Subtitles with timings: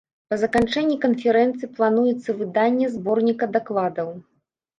[0.29, 4.09] Па заканчэнні канферэнцыі плануецца выданне зборніка дакладаў.